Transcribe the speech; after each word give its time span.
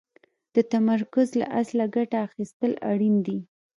د 0.55 0.57
تمرکز 0.73 1.27
له 1.39 1.45
اصله 1.61 1.85
ګټه 1.95 2.17
اخيستل 2.27 2.71
اړين 2.89 3.15
دي. 3.25 3.39